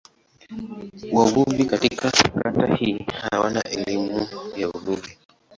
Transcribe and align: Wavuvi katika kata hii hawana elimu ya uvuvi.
Wavuvi 1.13 1.65
katika 1.65 2.11
kata 2.11 2.75
hii 2.75 3.05
hawana 3.21 3.63
elimu 3.63 4.27
ya 4.57 4.69
uvuvi. 4.69 5.17